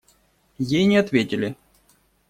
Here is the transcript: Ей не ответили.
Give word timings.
Ей 0.57 0.85
не 0.87 0.97
ответили. 0.97 1.55